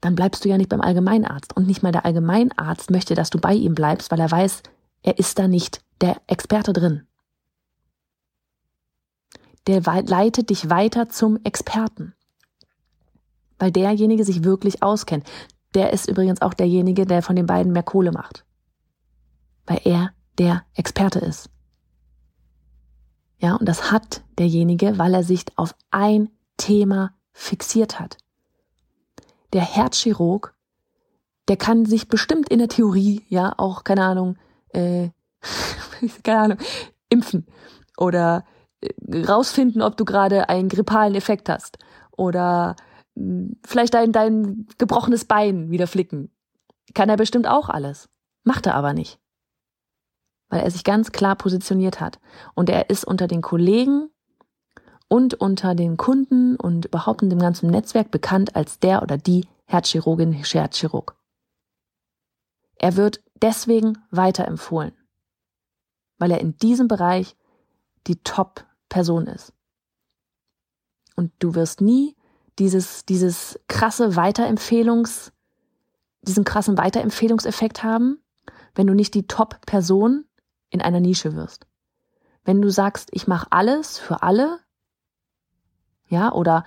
dann 0.01 0.15
bleibst 0.15 0.45
du 0.45 0.49
ja 0.49 0.57
nicht 0.57 0.71
beim 0.71 0.81
Allgemeinarzt. 0.81 1.57
Und 1.57 1.67
nicht 1.67 1.83
mal 1.83 1.93
der 1.93 2.05
Allgemeinarzt 2.05 2.91
möchte, 2.91 3.15
dass 3.15 3.31
du 3.31 3.39
bei 3.39 3.55
ihm 3.55 3.75
bleibst, 3.75 4.11
weil 4.11 4.21
er 4.21 4.31
weiß, 4.31 4.63
er 5.03 5.19
ist 5.19 5.39
da 5.39 5.49
nicht 5.49 5.83
der 6.01 6.21
Experte 6.27 6.73
drin. 6.73 7.07
Der 9.67 9.83
leitet 9.83 10.51
dich 10.51 10.71
weiter 10.71 11.11
zum 11.11 11.39
Experten. 11.45 12.15
Weil 13.59 13.73
derjenige 13.73 14.25
sich 14.25 14.43
wirklich 14.43 14.83
auskennt. 14.83 15.29
Der 15.75 15.93
ist 15.93 16.09
übrigens 16.09 16.41
auch 16.41 16.55
derjenige, 16.55 17.05
der 17.05 17.23
von 17.23 17.37
den 17.37 17.47
beiden 17.47 17.73
mehr 17.73 17.83
Kohle 17.83 18.11
macht. 18.11 18.45
Weil 19.67 19.83
er 19.85 20.13
der 20.39 20.65
Experte 20.75 21.19
ist. 21.19 21.51
Ja, 23.39 23.57
und 23.57 23.69
das 23.69 23.93
hat 23.93 24.23
derjenige, 24.39 24.99
weil 24.99 25.15
er 25.15 25.23
sich 25.23 25.45
auf 25.57 25.75
ein 25.91 26.31
Thema 26.57 27.15
fixiert 27.33 28.01
hat 28.01 28.17
der 29.53 29.63
Herzchirurg, 29.63 30.55
der 31.49 31.57
kann 31.57 31.85
sich 31.85 32.09
bestimmt 32.09 32.49
in 32.49 32.59
der 32.59 32.69
Theorie, 32.69 33.25
ja, 33.29 33.55
auch, 33.57 33.85
keine 33.85 34.05
Ahnung, 34.05 34.37
äh, 34.69 35.11
keine 36.23 36.41
Ahnung, 36.41 36.59
impfen 37.09 37.47
oder 37.97 38.45
äh, 38.81 39.25
rausfinden, 39.27 39.83
ob 39.83 39.97
du 39.97 40.05
gerade 40.05 40.49
einen 40.49 40.69
grippalen 40.69 41.15
Effekt 41.15 41.49
hast 41.49 41.79
oder 42.13 42.77
hm, 43.17 43.57
vielleicht 43.65 43.95
dein, 43.95 44.13
dein 44.13 44.67
gebrochenes 44.79 45.25
Bein 45.25 45.71
wieder 45.71 45.87
flicken. 45.87 46.31
Kann 46.95 47.09
er 47.09 47.17
bestimmt 47.17 47.47
auch 47.47 47.69
alles. 47.69 48.09
Macht 48.45 48.67
er 48.67 48.75
aber 48.75 48.93
nicht. 48.93 49.19
Weil 50.49 50.63
er 50.63 50.71
sich 50.71 50.83
ganz 50.83 51.13
klar 51.13 51.37
positioniert 51.37 52.01
hat. 52.01 52.19
Und 52.55 52.69
er 52.69 52.91
ist 52.91 53.05
unter 53.05 53.29
den 53.29 53.43
Kollegen 53.43 54.11
und 55.11 55.35
unter 55.35 55.75
den 55.75 55.97
Kunden 55.97 56.55
und 56.55 56.87
überhaupt 56.87 57.23
in 57.23 57.31
dem 57.31 57.41
ganzen 57.41 57.69
Netzwerk 57.69 58.13
bekannt 58.13 58.55
als 58.55 58.79
der 58.79 59.03
oder 59.03 59.19
die 59.19 59.49
Herzchirurgin, 59.67 60.33
Herzchirurg. 60.33 61.17
Er 62.77 62.97
wird 62.97 63.21
deswegen 63.43 63.99
weiterempfohlen, 64.13 64.93
weil 66.19 66.31
er 66.31 66.41
in 66.41 66.57
diesem 66.59 66.87
Bereich 66.87 67.37
die 68.07 68.23
Top-Person 68.23 69.27
ist. 69.27 69.53
Und 71.17 71.33
du 71.41 71.57
wirst 71.57 71.81
nie 71.81 72.17
dieses, 72.61 73.05
dieses 73.05 73.59
krasse 73.67 74.15
Weiterempfehlungs, 74.15 75.33
diesen 76.23 76.45
krassen 76.45 76.79
Weiterempfehlungseffekt 76.79 77.83
haben, 77.83 78.23
wenn 78.77 78.87
du 78.87 78.95
nicht 78.95 79.15
die 79.15 79.27
Top-Person 79.27 80.25
in 80.71 80.81
einer 80.81 81.01
Nische 81.01 81.35
wirst. 81.35 81.67
Wenn 82.45 82.63
du 82.63 82.71
sagst, 82.71 83.09
ich 83.11 83.27
mache 83.27 83.49
alles 83.51 83.99
für 83.99 84.23
alle, 84.23 84.61
ja, 86.11 86.33
oder 86.33 86.65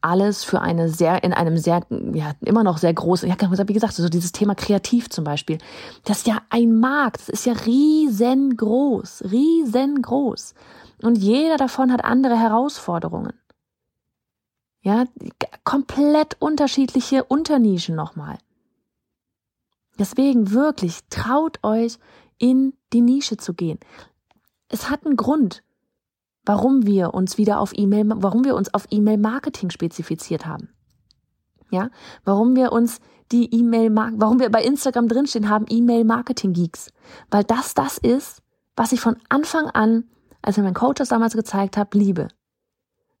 alles 0.00 0.44
für 0.44 0.60
eine 0.60 0.88
sehr, 0.88 1.24
in 1.24 1.32
einem 1.32 1.58
sehr, 1.58 1.84
ja, 2.12 2.32
immer 2.40 2.62
noch 2.62 2.78
sehr 2.78 2.94
großen, 2.94 3.28
ja, 3.28 3.36
wie 3.68 3.72
gesagt, 3.72 3.94
so 3.94 4.08
dieses 4.08 4.32
Thema 4.32 4.54
kreativ 4.54 5.10
zum 5.10 5.24
Beispiel. 5.24 5.58
Das 6.04 6.18
ist 6.18 6.26
ja 6.26 6.40
ein 6.50 6.78
Markt, 6.78 7.20
das 7.20 7.28
ist 7.28 7.46
ja 7.46 7.52
riesengroß, 7.52 9.24
riesengroß. 9.30 10.54
Und 11.02 11.18
jeder 11.18 11.56
davon 11.56 11.92
hat 11.92 12.04
andere 12.04 12.38
Herausforderungen. 12.38 13.32
Ja, 14.82 15.04
komplett 15.64 16.36
unterschiedliche 16.40 17.24
Unternischen 17.24 17.94
nochmal. 17.96 18.38
Deswegen 19.98 20.52
wirklich 20.52 21.00
traut 21.10 21.58
euch 21.64 21.98
in 22.38 22.72
die 22.92 23.00
Nische 23.00 23.36
zu 23.36 23.52
gehen. 23.52 23.80
Es 24.68 24.88
hat 24.88 25.04
einen 25.04 25.16
Grund, 25.16 25.62
warum 26.48 26.86
wir 26.86 27.12
uns 27.12 27.36
wieder 27.36 27.60
auf 27.60 27.72
E-Mail, 27.76 28.04
warum 28.16 28.42
wir 28.42 28.56
uns 28.56 28.72
auf 28.72 28.86
E-Mail-Marketing 28.90 29.68
spezifiziert 29.68 30.46
haben. 30.46 30.70
Ja, 31.70 31.90
warum 32.24 32.56
wir 32.56 32.72
uns 32.72 33.00
die 33.30 33.54
E-Mail, 33.54 33.94
warum 33.94 34.40
wir 34.40 34.50
bei 34.50 34.64
Instagram 34.64 35.08
drinstehen 35.08 35.50
haben, 35.50 35.66
E-Mail 35.68 36.04
Marketing 36.04 36.54
Geeks. 36.54 36.90
Weil 37.30 37.44
das 37.44 37.74
das 37.74 37.98
ist, 37.98 38.40
was 38.76 38.92
ich 38.92 39.00
von 39.00 39.16
Anfang 39.28 39.66
an, 39.66 40.04
als 40.40 40.56
mir 40.56 40.62
mein 40.62 40.72
Coach 40.72 40.96
das 40.96 41.10
damals 41.10 41.34
gezeigt 41.34 41.76
hat, 41.76 41.92
liebe. 41.92 42.28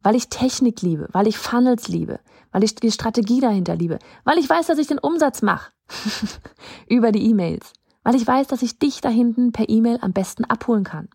Weil 0.02 0.14
ich 0.14 0.30
Technik 0.30 0.80
liebe, 0.80 1.08
weil 1.12 1.26
ich 1.26 1.36
Funnels 1.36 1.86
liebe, 1.86 2.20
weil 2.50 2.64
ich 2.64 2.76
die 2.76 2.90
Strategie 2.90 3.40
dahinter 3.40 3.76
liebe, 3.76 3.98
weil 4.24 4.38
ich 4.38 4.48
weiß, 4.48 4.68
dass 4.68 4.78
ich 4.78 4.86
den 4.86 4.98
Umsatz 4.98 5.42
mache 5.42 5.70
über 6.88 7.12
die 7.12 7.28
E-Mails, 7.28 7.74
weil 8.04 8.14
ich 8.14 8.26
weiß, 8.26 8.46
dass 8.46 8.62
ich 8.62 8.78
dich 8.78 9.02
da 9.02 9.10
hinten 9.10 9.52
per 9.52 9.68
E-Mail 9.68 9.98
am 10.00 10.14
besten 10.14 10.46
abholen 10.46 10.84
kann. 10.84 11.10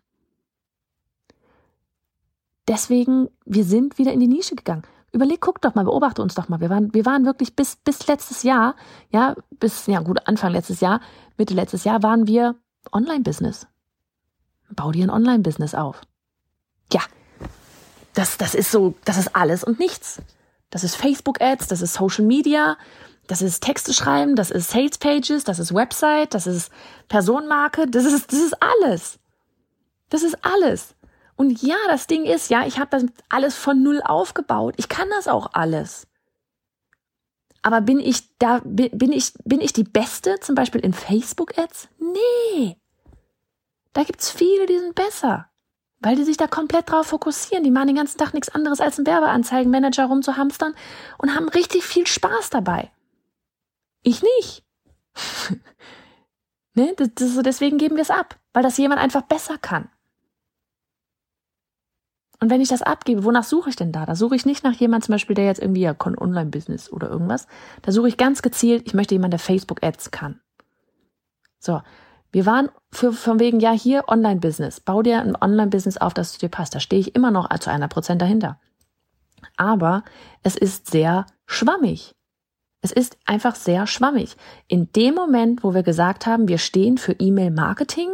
Deswegen, 2.68 3.28
wir 3.44 3.64
sind 3.64 3.98
wieder 3.98 4.12
in 4.12 4.20
die 4.20 4.26
Nische 4.26 4.54
gegangen. 4.54 4.84
Überleg, 5.12 5.40
guck 5.40 5.60
doch 5.60 5.74
mal, 5.74 5.84
beobachte 5.84 6.22
uns 6.22 6.34
doch 6.34 6.48
mal. 6.48 6.60
Wir 6.60 6.70
waren, 6.70 6.92
wir 6.92 7.06
waren 7.06 7.24
wirklich 7.24 7.54
bis, 7.54 7.76
bis 7.76 8.06
letztes 8.06 8.42
Jahr, 8.42 8.74
ja, 9.10 9.36
bis, 9.60 9.86
ja 9.86 10.00
gut, 10.00 10.26
Anfang 10.26 10.52
letztes 10.52 10.80
Jahr, 10.80 11.00
Mitte 11.36 11.54
letztes 11.54 11.84
Jahr 11.84 12.02
waren 12.02 12.26
wir 12.26 12.56
Online-Business. 12.92 13.66
Bau 14.70 14.90
dir 14.90 15.06
ein 15.06 15.10
Online-Business 15.10 15.74
auf. 15.74 16.00
Ja, 16.92 17.02
das, 18.14 18.38
das 18.38 18.54
ist 18.54 18.70
so, 18.70 18.94
das 19.04 19.18
ist 19.18 19.36
alles 19.36 19.62
und 19.62 19.78
nichts. 19.78 20.20
Das 20.70 20.82
ist 20.82 20.96
Facebook-Ads, 20.96 21.68
das 21.68 21.82
ist 21.82 21.94
Social 21.94 22.24
Media, 22.24 22.76
das 23.26 23.42
ist 23.42 23.62
Texte 23.62 23.94
schreiben, 23.94 24.34
das 24.34 24.50
ist 24.50 24.70
Sales 24.70 24.98
Pages, 24.98 25.44
das 25.44 25.58
ist 25.58 25.72
Website, 25.72 26.34
das 26.34 26.46
ist 26.46 26.72
Personenmarke, 27.08 27.86
das 27.86 28.04
ist, 28.04 28.32
das 28.32 28.40
ist 28.40 28.56
alles. 28.60 29.18
Das 30.10 30.22
ist 30.22 30.44
alles. 30.44 30.94
Und 31.36 31.62
ja, 31.62 31.76
das 31.88 32.06
Ding 32.06 32.24
ist, 32.24 32.50
ja, 32.50 32.66
ich 32.66 32.78
habe 32.78 32.90
das 32.90 33.04
alles 33.28 33.56
von 33.56 33.82
null 33.82 34.00
aufgebaut. 34.02 34.74
Ich 34.76 34.88
kann 34.88 35.08
das 35.10 35.28
auch 35.28 35.50
alles. 35.52 36.06
Aber 37.62 37.80
bin 37.80 37.98
ich 37.98 38.36
da, 38.38 38.60
bin 38.62 39.10
ich, 39.10 39.32
bin 39.44 39.60
ich 39.60 39.72
die 39.72 39.84
Beste, 39.84 40.38
zum 40.40 40.54
Beispiel 40.54 40.82
in 40.82 40.92
Facebook-Ads? 40.92 41.88
Nee. 41.98 42.76
Da 43.94 44.04
gibt's 44.04 44.30
viele, 44.30 44.66
die 44.66 44.78
sind 44.78 44.94
besser. 44.94 45.48
Weil 46.00 46.16
die 46.16 46.24
sich 46.24 46.36
da 46.36 46.46
komplett 46.46 46.90
drauf 46.90 47.06
fokussieren. 47.06 47.64
Die 47.64 47.70
machen 47.70 47.86
den 47.86 47.96
ganzen 47.96 48.18
Tag 48.18 48.34
nichts 48.34 48.50
anderes 48.50 48.80
als 48.80 48.98
einen 48.98 49.06
Werbeanzeigenmanager 49.06 50.04
rumzuhamstern 50.04 50.74
und 51.16 51.34
haben 51.34 51.48
richtig 51.48 51.84
viel 51.84 52.06
Spaß 52.06 52.50
dabei. 52.50 52.90
Ich 54.02 54.22
nicht. 54.22 54.62
ne? 56.74 56.92
Das, 56.98 57.08
das, 57.14 57.42
deswegen 57.42 57.78
geben 57.78 57.96
wir 57.96 58.02
es 58.02 58.10
ab, 58.10 58.38
weil 58.52 58.62
das 58.62 58.76
jemand 58.76 59.00
einfach 59.00 59.22
besser 59.22 59.56
kann. 59.56 59.88
Und 62.44 62.50
wenn 62.50 62.60
ich 62.60 62.68
das 62.68 62.82
abgebe, 62.82 63.24
wonach 63.24 63.42
suche 63.42 63.70
ich 63.70 63.76
denn 63.76 63.90
da? 63.90 64.04
Da 64.04 64.14
suche 64.14 64.36
ich 64.36 64.44
nicht 64.44 64.64
nach 64.64 64.74
jemand 64.74 65.02
zum 65.02 65.14
Beispiel, 65.14 65.34
der 65.34 65.46
jetzt 65.46 65.62
irgendwie 65.62 65.80
ja 65.80 65.96
Online-Business 65.98 66.92
oder 66.92 67.08
irgendwas. 67.08 67.46
Da 67.80 67.90
suche 67.90 68.08
ich 68.08 68.18
ganz 68.18 68.42
gezielt, 68.42 68.82
ich 68.84 68.92
möchte 68.92 69.14
jemanden, 69.14 69.30
der 69.30 69.38
Facebook-Ads 69.38 70.10
kann. 70.10 70.40
So. 71.58 71.80
Wir 72.32 72.44
waren 72.44 72.68
für, 72.92 73.14
von 73.14 73.40
wegen, 73.40 73.60
ja, 73.60 73.72
hier 73.72 74.08
Online-Business. 74.08 74.80
Bau 74.80 75.00
dir 75.00 75.22
ein 75.22 75.40
Online-Business 75.40 75.96
auf, 75.96 76.12
das 76.12 76.34
zu 76.34 76.38
dir 76.38 76.50
passt. 76.50 76.74
Da 76.74 76.80
stehe 76.80 77.00
ich 77.00 77.14
immer 77.14 77.30
noch 77.30 77.48
zu 77.60 77.70
einer 77.70 77.88
Prozent 77.88 78.20
dahinter. 78.20 78.60
Aber 79.56 80.04
es 80.42 80.54
ist 80.54 80.90
sehr 80.90 81.24
schwammig. 81.46 82.14
Es 82.82 82.92
ist 82.92 83.16
einfach 83.24 83.54
sehr 83.54 83.86
schwammig. 83.86 84.36
In 84.68 84.92
dem 84.92 85.14
Moment, 85.14 85.64
wo 85.64 85.72
wir 85.72 85.82
gesagt 85.82 86.26
haben, 86.26 86.46
wir 86.46 86.58
stehen 86.58 86.98
für 86.98 87.12
E-Mail-Marketing, 87.12 88.10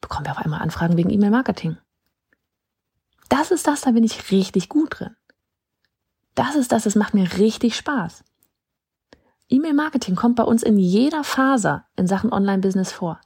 bekommen 0.00 0.24
wir 0.24 0.32
auf 0.32 0.38
einmal 0.38 0.62
Anfragen 0.62 0.96
wegen 0.96 1.10
E-Mail-Marketing. 1.10 1.76
Das 3.28 3.50
ist 3.50 3.66
das, 3.66 3.82
da 3.82 3.90
bin 3.90 4.04
ich 4.04 4.30
richtig 4.30 4.68
gut 4.68 5.00
drin. 5.00 5.16
Das 6.34 6.54
ist 6.54 6.72
das, 6.72 6.84
das 6.84 6.94
macht 6.94 7.14
mir 7.14 7.38
richtig 7.38 7.76
Spaß. 7.76 8.24
E-Mail-Marketing 9.48 10.14
kommt 10.14 10.36
bei 10.36 10.44
uns 10.44 10.62
in 10.62 10.78
jeder 10.78 11.24
Phase 11.24 11.84
in 11.96 12.06
Sachen 12.06 12.32
Online-Business 12.32 12.92
vor. 12.92 13.20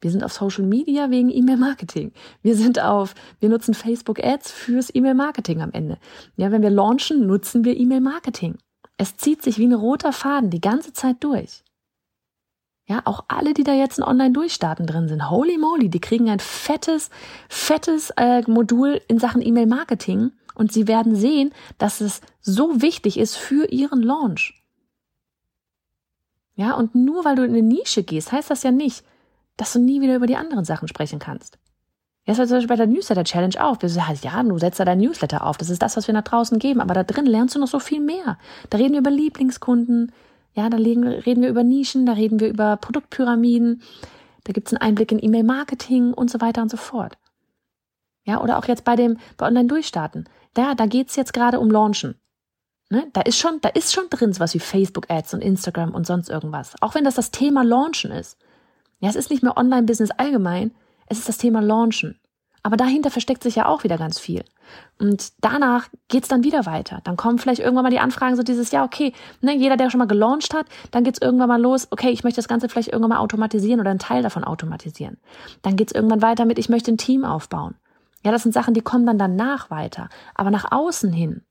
Wir 0.00 0.10
sind 0.10 0.24
auf 0.24 0.32
Social 0.32 0.64
Media 0.64 1.10
wegen 1.10 1.30
E-Mail-Marketing. 1.30 2.12
Wir 2.42 2.56
sind 2.56 2.80
auf, 2.80 3.14
wir 3.38 3.48
nutzen 3.48 3.72
Facebook 3.72 4.18
Ads 4.22 4.50
fürs 4.50 4.92
E-Mail-Marketing 4.92 5.62
am 5.62 5.70
Ende. 5.72 5.98
Ja, 6.36 6.50
wenn 6.50 6.62
wir 6.62 6.70
launchen, 6.70 7.26
nutzen 7.26 7.64
wir 7.64 7.76
E-Mail-Marketing. 7.76 8.58
Es 8.96 9.16
zieht 9.16 9.42
sich 9.42 9.58
wie 9.58 9.66
ein 9.66 9.74
roter 9.74 10.12
Faden 10.12 10.50
die 10.50 10.60
ganze 10.60 10.92
Zeit 10.92 11.16
durch. 11.20 11.62
Ja, 12.92 13.00
auch 13.06 13.24
alle, 13.28 13.54
die 13.54 13.64
da 13.64 13.72
jetzt 13.72 13.96
in 13.96 14.04
Online-Durchstarten 14.04 14.86
drin 14.86 15.08
sind, 15.08 15.30
holy 15.30 15.56
moly, 15.56 15.88
die 15.88 15.98
kriegen 15.98 16.28
ein 16.28 16.40
fettes, 16.40 17.08
fettes 17.48 18.10
äh, 18.18 18.42
Modul 18.46 19.00
in 19.08 19.18
Sachen 19.18 19.40
E-Mail-Marketing 19.40 20.32
und 20.54 20.74
sie 20.74 20.86
werden 20.88 21.16
sehen, 21.16 21.54
dass 21.78 22.02
es 22.02 22.20
so 22.42 22.82
wichtig 22.82 23.18
ist 23.18 23.38
für 23.38 23.64
ihren 23.72 24.02
Launch. 24.02 24.62
Ja, 26.54 26.74
und 26.74 26.94
nur 26.94 27.24
weil 27.24 27.34
du 27.34 27.44
in 27.44 27.52
eine 27.52 27.62
Nische 27.62 28.02
gehst, 28.02 28.30
heißt 28.30 28.50
das 28.50 28.62
ja 28.62 28.72
nicht, 28.72 29.04
dass 29.56 29.72
du 29.72 29.78
nie 29.78 30.02
wieder 30.02 30.16
über 30.16 30.26
die 30.26 30.36
anderen 30.36 30.66
Sachen 30.66 30.86
sprechen 30.86 31.18
kannst. 31.18 31.58
Jetzt 32.26 32.36
war 32.36 32.46
zum 32.46 32.58
Beispiel 32.58 32.68
bei 32.68 32.76
der 32.76 32.88
Newsletter-Challenge 32.88 33.64
auch. 33.64 33.80
Wir 33.80 33.88
sagen, 33.88 34.18
ja, 34.20 34.42
du 34.42 34.58
setzt 34.58 34.78
da 34.78 34.84
dein 34.84 34.98
Newsletter 34.98 35.46
auf. 35.46 35.56
Das 35.56 35.70
ist 35.70 35.80
das, 35.80 35.96
was 35.96 36.08
wir 36.08 36.14
nach 36.14 36.24
draußen 36.24 36.58
geben. 36.58 36.82
Aber 36.82 36.92
da 36.92 37.04
drin 37.04 37.24
lernst 37.24 37.54
du 37.54 37.58
noch 37.58 37.68
so 37.68 37.80
viel 37.80 38.00
mehr. 38.00 38.36
Da 38.68 38.76
reden 38.76 38.92
wir 38.92 39.00
über 39.00 39.10
Lieblingskunden, 39.10 40.12
ja, 40.54 40.68
da 40.68 40.76
reden 40.76 41.42
wir 41.42 41.48
über 41.48 41.64
Nischen, 41.64 42.06
da 42.06 42.12
reden 42.12 42.40
wir 42.40 42.48
über 42.48 42.76
Produktpyramiden, 42.76 43.82
da 44.44 44.52
gibt 44.52 44.68
es 44.68 44.74
einen 44.74 44.82
Einblick 44.82 45.12
in 45.12 45.22
E-Mail-Marketing 45.22 46.12
und 46.12 46.30
so 46.30 46.40
weiter 46.40 46.62
und 46.62 46.70
so 46.70 46.76
fort. 46.76 47.16
Ja, 48.24 48.40
oder 48.40 48.58
auch 48.58 48.66
jetzt 48.66 48.84
bei 48.84 48.96
dem, 48.96 49.18
bei 49.36 49.46
Online-Durchstarten. 49.46 50.28
Da, 50.54 50.74
da 50.74 50.86
geht's 50.86 51.16
jetzt 51.16 51.32
gerade 51.32 51.58
um 51.58 51.70
Launchen. 51.70 52.16
Ne? 52.90 53.08
Da 53.12 53.22
ist 53.22 53.38
schon, 53.38 53.60
da 53.60 53.70
ist 53.70 53.92
schon 53.92 54.10
drin 54.10 54.32
sowas 54.32 54.54
wie 54.54 54.60
Facebook-Ads 54.60 55.34
und 55.34 55.40
Instagram 55.40 55.94
und 55.94 56.06
sonst 56.06 56.28
irgendwas. 56.28 56.74
Auch 56.82 56.94
wenn 56.94 57.04
das 57.04 57.14
das 57.14 57.30
Thema 57.30 57.64
Launchen 57.64 58.10
ist. 58.10 58.38
Ja, 59.00 59.08
es 59.08 59.16
ist 59.16 59.30
nicht 59.30 59.42
mehr 59.42 59.56
Online-Business 59.56 60.10
allgemein, 60.12 60.72
es 61.06 61.18
ist 61.18 61.28
das 61.28 61.38
Thema 61.38 61.60
Launchen. 61.60 62.18
Aber 62.64 62.76
dahinter 62.76 63.10
versteckt 63.10 63.42
sich 63.42 63.56
ja 63.56 63.66
auch 63.66 63.82
wieder 63.82 63.98
ganz 63.98 64.20
viel. 64.20 64.44
Und 64.98 65.32
danach 65.40 65.88
geht's 66.06 66.28
dann 66.28 66.44
wieder 66.44 66.64
weiter. 66.64 67.00
Dann 67.02 67.16
kommen 67.16 67.38
vielleicht 67.38 67.60
irgendwann 67.60 67.82
mal 67.82 67.90
die 67.90 67.98
Anfragen 67.98 68.36
so 68.36 68.44
dieses, 68.44 68.70
ja, 68.70 68.84
okay, 68.84 69.12
ne, 69.40 69.56
jeder, 69.56 69.76
der 69.76 69.90
schon 69.90 69.98
mal 69.98 70.06
gelauncht 70.06 70.54
hat, 70.54 70.66
dann 70.92 71.02
geht's 71.02 71.20
irgendwann 71.20 71.48
mal 71.48 71.60
los, 71.60 71.88
okay, 71.90 72.10
ich 72.10 72.22
möchte 72.22 72.38
das 72.38 72.46
Ganze 72.46 72.68
vielleicht 72.68 72.88
irgendwann 72.88 73.10
mal 73.10 73.18
automatisieren 73.18 73.80
oder 73.80 73.90
einen 73.90 73.98
Teil 73.98 74.22
davon 74.22 74.44
automatisieren. 74.44 75.18
Dann 75.62 75.76
geht's 75.76 75.92
irgendwann 75.92 76.22
weiter 76.22 76.44
mit, 76.44 76.58
ich 76.58 76.68
möchte 76.68 76.92
ein 76.92 76.98
Team 76.98 77.24
aufbauen. 77.24 77.74
Ja, 78.24 78.30
das 78.30 78.44
sind 78.44 78.52
Sachen, 78.52 78.74
die 78.74 78.80
kommen 78.80 79.06
dann 79.06 79.18
danach 79.18 79.70
weiter. 79.70 80.08
Aber 80.36 80.52
nach 80.52 80.70
außen 80.70 81.12
hin 81.12 81.42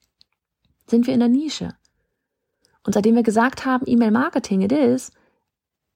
sind 0.88 1.08
wir 1.08 1.14
in 1.14 1.20
der 1.20 1.30
Nische. 1.30 1.76
Und 2.86 2.94
seitdem 2.94 3.16
wir 3.16 3.24
gesagt 3.24 3.66
haben, 3.66 3.84
E-Mail-Marketing 3.86 4.62
it 4.62 4.72
is, 4.72 5.12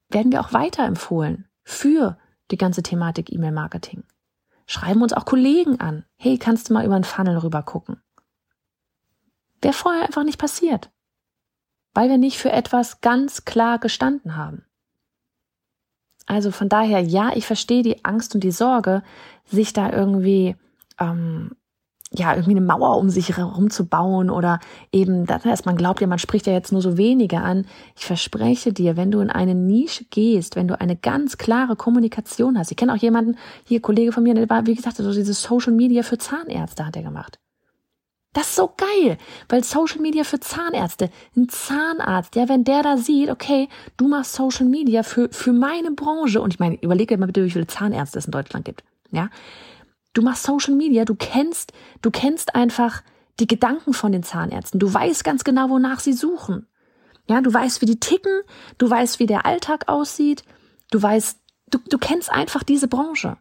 werden 0.10 0.34
wir 0.34 0.42
auch 0.42 0.52
weiterempfohlen 0.52 1.48
für 1.64 2.18
die 2.52 2.58
ganze 2.58 2.84
Thematik 2.84 3.32
E-Mail-Marketing 3.32 4.04
schreiben 4.66 5.02
uns 5.02 5.14
auch 5.14 5.26
Kollegen 5.26 5.80
an. 5.80 6.06
Hey, 6.16 6.38
kannst 6.38 6.70
du 6.70 6.74
mal 6.74 6.86
über 6.86 6.96
einen 6.96 7.04
Funnel 7.04 7.38
rüber 7.38 7.64
gucken? 7.64 8.02
Wäre 9.62 9.74
vorher 9.74 10.06
einfach 10.06 10.24
nicht 10.24 10.40
passiert. 10.40 10.92
Weil 11.94 12.10
wir 12.10 12.18
nicht 12.18 12.38
für 12.38 12.52
etwas 12.52 13.02
ganz 13.02 13.46
klar 13.46 13.80
gestanden 13.80 14.36
haben. 14.36 14.66
Also 16.26 16.52
von 16.52 16.70
daher, 16.70 17.02
ja, 17.02 17.32
ich 17.36 17.46
verstehe 17.46 17.84
die 17.84 18.04
Angst 18.04 18.34
und 18.36 18.44
die 18.44 18.52
Sorge, 18.52 19.04
sich 19.46 19.74
da 19.74 19.92
irgendwie 19.92 20.56
ähm, 21.00 21.56
ja, 22.16 22.34
irgendwie 22.34 22.52
eine 22.52 22.62
Mauer 22.62 22.98
um 22.98 23.10
sich 23.10 23.36
herum 23.36 23.70
zu 23.70 23.86
bauen 23.86 24.30
oder 24.30 24.60
eben, 24.92 25.26
dass 25.26 25.66
man 25.66 25.76
glaubt 25.76 26.02
ja, 26.02 26.08
man 26.08 26.20
spricht 26.20 26.48
ja 26.48 26.54
jetzt 26.54 26.72
nur 26.72 26.82
so 26.82 26.98
wenige 26.98 27.42
an. 27.42 27.66
Ich 27.96 28.06
verspreche 28.06 28.74
dir, 28.74 28.98
wenn 28.98 29.12
du 29.12 29.20
in 29.20 29.30
eine 29.30 29.56
Nische 29.56 30.06
gehst, 30.06 30.56
wenn 30.56 30.68
du 30.68 30.80
eine 30.80 30.96
ganz 30.96 31.38
klare 31.38 31.76
Kommunikation 31.76 32.58
hast. 32.58 32.72
Ich 32.72 32.78
kenne 32.78 32.94
auch 32.94 32.98
jemanden, 32.98 33.38
hier, 33.66 33.82
Kollege 33.82 34.12
von 34.12 34.24
mir, 34.24 34.34
der 34.34 34.50
war, 34.50 34.66
wie 34.66 34.76
gesagt, 34.76 34.98
so 34.98 35.12
dieses 35.12 35.42
Social 35.42 35.74
Media 35.74 36.04
für 36.04 36.18
Zahnärzte 36.18 36.86
hat 36.86 36.96
er 36.96 37.04
gemacht. 37.04 37.40
Das 38.36 38.50
ist 38.50 38.56
so 38.58 38.70
geil, 38.76 39.18
weil 39.48 39.64
Social 39.64 40.02
Media 40.02 40.26
für 40.26 40.42
Zahnärzte, 40.42 41.10
ein 41.38 41.48
Zahnarzt, 41.48 42.36
ja, 42.36 42.50
wenn 42.50 42.66
der 42.66 42.84
da 42.84 42.98
sieht, 42.98 43.30
okay, 43.30 43.70
du 43.96 44.10
machst 44.10 44.34
Social 44.34 44.66
Media 44.66 45.04
für, 45.04 45.30
für 45.32 45.54
meine 45.54 45.92
Branche, 45.92 46.42
und 46.42 46.54
ich 46.54 46.60
meine, 46.60 46.76
überlege 46.82 47.18
mal 47.18 47.28
bitte, 47.28 47.46
wie 47.46 47.50
viele 47.50 47.68
Zahnärzte 47.68 48.20
es 48.20 48.26
in 48.26 48.32
Deutschland 48.32 48.66
gibt, 48.66 48.84
ja, 49.12 49.30
Du 50.16 50.22
machst 50.22 50.44
Social 50.44 50.74
Media, 50.74 51.04
du 51.04 51.14
kennst, 51.14 51.74
du 52.02 52.10
kennst 52.10 52.56
einfach 52.56 53.04
die 53.40 53.48
Gedanken 53.48 53.94
von 53.94 54.14
den 54.14 54.24
Zahnärzten. 54.24 54.80
Du 54.80 54.92
weißt 54.92 55.26
ganz 55.26 55.44
genau, 55.44 55.70
wonach 55.70 56.00
sie 56.00 56.14
suchen. 56.14 56.68
Ja, 57.28 57.42
du 57.42 57.54
weißt, 57.54 57.82
wie 57.82 57.86
die 57.86 58.00
ticken, 58.00 58.42
du 58.78 58.90
weißt, 58.90 59.20
wie 59.20 59.26
der 59.26 59.46
Alltag 59.46 59.90
aussieht, 59.90 60.44
du 60.90 61.02
weißt, 61.02 61.40
du, 61.70 61.80
du 61.90 61.98
kennst 61.98 62.32
einfach 62.32 62.64
diese 62.64 62.88
Branche. 62.88 63.38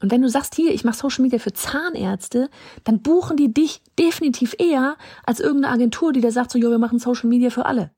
Und 0.00 0.10
wenn 0.10 0.22
du 0.22 0.28
sagst, 0.28 0.56
hier, 0.56 0.74
ich 0.74 0.82
mache 0.82 0.96
Social 0.96 1.22
Media 1.22 1.38
für 1.38 1.52
Zahnärzte, 1.52 2.50
dann 2.82 3.02
buchen 3.02 3.36
die 3.36 3.54
dich 3.54 3.82
definitiv 3.98 4.56
eher 4.58 4.96
als 5.24 5.38
irgendeine 5.38 5.74
Agentur, 5.74 6.12
die 6.12 6.20
da 6.20 6.32
sagt, 6.32 6.50
so, 6.50 6.58
jo, 6.58 6.70
wir 6.70 6.78
machen 6.78 6.98
Social 6.98 7.28
Media 7.28 7.50
für 7.50 7.66
alle 7.66 7.92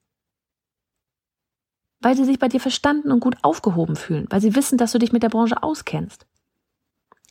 weil 2.06 2.14
sie 2.14 2.24
sich 2.24 2.38
bei 2.38 2.46
dir 2.46 2.60
verstanden 2.60 3.10
und 3.10 3.18
gut 3.18 3.34
aufgehoben 3.42 3.96
fühlen, 3.96 4.26
weil 4.30 4.40
sie 4.40 4.54
wissen, 4.54 4.78
dass 4.78 4.92
du 4.92 4.98
dich 4.98 5.10
mit 5.10 5.24
der 5.24 5.28
Branche 5.28 5.60
auskennst. 5.64 6.24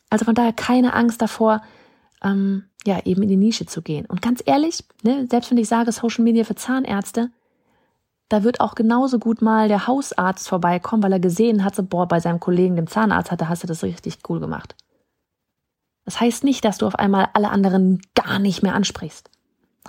Also 0.10 0.26
von 0.26 0.36
daher 0.36 0.52
keine 0.52 0.94
Angst 0.94 1.22
davor, 1.22 1.62
ähm, 2.22 2.66
ja, 2.86 3.00
eben 3.06 3.24
in 3.24 3.30
die 3.30 3.38
Nische 3.38 3.66
zu 3.68 3.82
gehen. 3.82 4.06
Und 4.06 4.22
ganz 4.22 4.44
ehrlich, 4.46 4.84
ne, 5.02 5.28
selbst 5.32 5.50
wenn 5.50 5.58
ich 5.58 5.70
sage 5.70 5.94
Social 5.94 6.26
Media 6.26 6.44
für 6.44 6.56
Zahnärzte, 6.56 7.32
da 8.28 8.44
wird 8.44 8.60
auch 8.60 8.76
genauso 8.76 9.18
gut 9.18 9.42
mal 9.42 9.70
der 9.70 9.88
Hausarzt 9.88 10.50
vorbeikommen, 10.50 11.04
weil 11.04 11.14
er 11.14 11.22
gesehen 11.22 11.64
hat, 11.64 11.74
so, 11.74 11.84
boah, 11.84 12.06
bei 12.06 12.20
seinem 12.20 12.42
Kollegen, 12.42 12.76
dem 12.76 12.88
Zahnarzt, 12.88 13.32
hat, 13.32 13.40
da 13.40 13.48
hast 13.48 13.64
du 13.64 13.68
das 13.68 13.82
richtig 13.82 14.18
cool 14.28 14.42
gemacht. 14.42 14.76
Das 16.04 16.20
heißt 16.20 16.44
nicht, 16.44 16.66
dass 16.66 16.80
du 16.80 16.86
auf 16.86 17.00
einmal 17.00 17.30
alle 17.32 17.50
anderen 17.50 18.02
gar 18.14 18.40
nicht 18.40 18.62
mehr 18.62 18.76
ansprichst. 18.76 19.30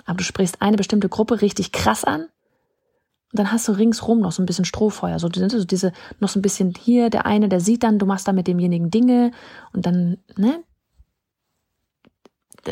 Aber 0.05 0.19
du 0.19 0.23
sprichst 0.23 0.61
eine 0.61 0.77
bestimmte 0.77 1.09
Gruppe 1.09 1.41
richtig 1.41 1.73
krass 1.73 2.05
an 2.05 2.29
und 3.33 3.39
dann 3.39 3.51
hast 3.51 3.67
du 3.67 3.73
ringsrum 3.73 4.21
noch 4.21 4.31
so 4.31 4.41
ein 4.41 4.45
bisschen 4.45 4.65
Strohfeuer. 4.65 5.19
So, 5.19 5.29
so 5.33 5.65
diese, 5.65 5.91
noch 6.19 6.29
so 6.29 6.39
ein 6.39 6.41
bisschen 6.41 6.73
hier, 6.79 7.09
der 7.09 7.25
eine, 7.25 7.49
der 7.49 7.59
sieht 7.59 7.83
dann, 7.83 7.99
du 7.99 8.05
machst 8.05 8.27
da 8.27 8.31
mit 8.31 8.47
demjenigen 8.47 8.89
Dinge 8.89 9.31
und 9.73 9.85
dann, 9.85 10.17
ne? 10.37 10.63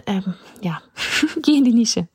Ähm, 0.08 0.34
ja, 0.62 0.82
geh 1.42 1.58
in 1.58 1.66
die 1.66 1.74
Nische. 1.74 2.08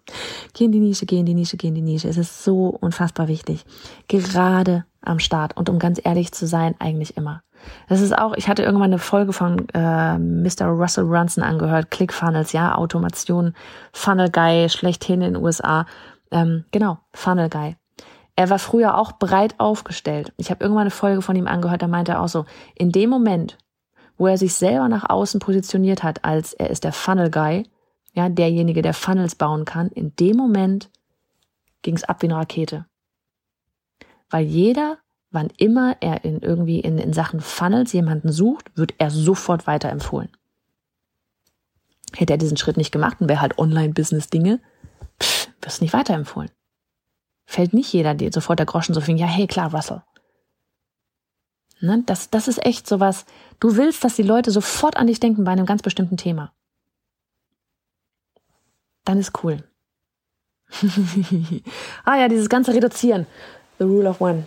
Geh 0.55 0.65
in 0.65 0.73
die 0.73 0.81
Nische, 0.81 1.07
geh 1.07 1.19
in 1.19 1.27
die 1.27 1.35
Nische, 1.35 1.57
geh 1.57 1.69
in 1.69 1.75
die 1.75 1.83
Nische. 1.83 2.09
Es 2.09 2.17
ist 2.17 2.45
so 2.45 2.69
unfassbar 2.69 3.29
wichtig. 3.29 3.65
Gerade 4.09 4.85
am 5.03 5.19
Start. 5.19 5.57
Und 5.57 5.69
um 5.69 5.79
ganz 5.79 6.01
ehrlich 6.03 6.33
zu 6.33 6.47
sein, 6.47 6.75
eigentlich 6.79 7.17
immer. 7.17 7.43
Das 7.89 8.01
ist 8.01 8.17
auch, 8.17 8.35
ich 8.37 8.49
hatte 8.49 8.63
irgendwann 8.63 8.91
eine 8.91 8.99
Folge 8.99 9.33
von 9.33 9.69
äh, 9.75 10.19
Mr. 10.19 10.67
Russell 10.67 11.05
Brunson 11.05 11.45
angehört, 11.45 11.91
ClickFunnels, 11.91 12.53
ja, 12.53 12.75
Automation, 12.75 13.55
Funnel 13.93 14.31
Guy, 14.31 14.69
schlechthin 14.69 15.21
in 15.21 15.35
den 15.35 15.43
USA. 15.43 15.87
Ähm, 16.31 16.65
genau, 16.71 16.99
Funnel 17.13 17.49
Guy. 17.51 17.77
Er 18.41 18.49
war 18.49 18.59
früher 18.59 18.97
auch 18.97 19.13
breit 19.19 19.57
aufgestellt. 19.59 20.33
Ich 20.39 20.51
habe 20.51 20.65
irgendwann 20.65 20.85
eine 20.85 20.91
Folge 20.91 21.21
von 21.21 21.37
ihm 21.37 21.47
angehört, 21.47 21.83
da 21.83 21.89
meinte 21.89 22.13
er 22.13 22.23
auch 22.23 22.29
so, 22.29 22.47
in 22.75 22.91
dem 22.91 23.11
Moment, 23.11 23.59
wo 24.17 24.29
er 24.29 24.39
sich 24.39 24.55
selber 24.55 24.89
nach 24.89 25.11
außen 25.11 25.41
positioniert 25.41 26.03
hat, 26.03 26.25
als 26.25 26.55
er 26.55 26.71
ist 26.71 26.85
der 26.85 26.95
Funnel 26.95 27.31
Guy, 27.31 27.69
ja, 28.15 28.31
derjenige, 28.31 28.81
der 28.81 28.95
Funnels 28.95 29.35
bauen 29.35 29.67
kann, 29.67 29.91
in 29.91 30.17
dem 30.17 30.39
Moment 30.39 30.89
ging 31.83 31.95
es 31.95 32.05
ab 32.05 32.23
wie 32.23 32.29
eine 32.29 32.37
Rakete. 32.37 32.87
Weil 34.31 34.47
jeder, 34.47 34.97
wann 35.31 35.51
immer 35.59 35.99
er 36.01 36.25
in 36.25 36.41
irgendwie 36.41 36.81
in, 36.81 36.97
in 36.97 37.13
Sachen 37.13 37.41
Funnels 37.41 37.93
jemanden 37.93 38.33
sucht, 38.33 38.75
wird 38.75 38.95
er 38.97 39.11
sofort 39.11 39.67
weiterempfohlen. 39.67 40.31
Hätte 42.17 42.33
er 42.33 42.39
diesen 42.39 42.57
Schritt 42.57 42.79
nicht 42.79 42.91
gemacht 42.91 43.21
und 43.21 43.29
wäre 43.29 43.43
halt 43.43 43.59
Online-Business-Dinge, 43.59 44.61
wirst 45.61 45.83
nicht 45.83 45.93
weiterempfohlen. 45.93 46.51
Fällt 47.51 47.73
nicht 47.73 47.93
jeder 47.93 48.15
dir 48.15 48.31
sofort 48.33 48.61
der 48.61 48.67
Groschen 48.67 48.95
so 48.95 49.01
fing, 49.01 49.17
ja, 49.17 49.27
hey, 49.27 49.49
klar, 49.49 49.75
Russell. 49.75 50.03
Ne, 51.81 52.05
das, 52.07 52.31
das 52.31 52.47
ist 52.47 52.65
echt 52.65 52.87
sowas. 52.87 53.25
Du 53.59 53.75
willst, 53.75 54.05
dass 54.05 54.15
die 54.15 54.23
Leute 54.23 54.53
sofort 54.53 54.97
an 54.97 55.09
dich 55.09 55.19
denken 55.19 55.43
bei 55.43 55.51
einem 55.51 55.67
ganz 55.67 55.83
bestimmten 55.83 56.17
Thema. 56.17 56.53
Dann 59.05 59.19
ist 59.19 59.43
cool. 59.43 59.65
ah 62.05 62.19
ja, 62.19 62.29
dieses 62.29 62.49
ganze 62.49 62.73
Reduzieren. 62.73 63.27
The 63.79 63.85
Rule 63.85 64.09
of 64.09 64.21
One. 64.21 64.47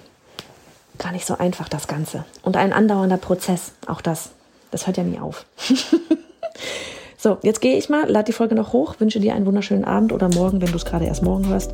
Gar 0.98 1.12
nicht 1.12 1.26
so 1.26 1.38
einfach, 1.38 1.68
das 1.68 1.90
Ganze. 1.90 2.24
Und 2.42 2.56
ein 2.56 2.72
andauernder 2.72 3.18
Prozess. 3.18 3.74
Auch 3.86 4.00
das. 4.00 4.32
Das 4.72 4.88
hört 4.88 4.96
ja 4.96 5.04
nie 5.04 5.20
auf. 5.20 5.46
so, 7.18 7.38
jetzt 7.42 7.60
gehe 7.60 7.78
ich 7.78 7.90
mal, 7.90 8.10
lade 8.10 8.28
die 8.28 8.32
Folge 8.32 8.56
noch 8.56 8.72
hoch, 8.72 8.96
wünsche 9.00 9.20
dir 9.20 9.36
einen 9.36 9.46
wunderschönen 9.46 9.84
Abend 9.84 10.14
oder 10.14 10.30
morgen, 10.30 10.62
wenn 10.62 10.72
du 10.72 10.78
es 10.78 10.86
gerade 10.86 11.04
erst 11.04 11.22
morgen 11.22 11.50
hörst. 11.50 11.74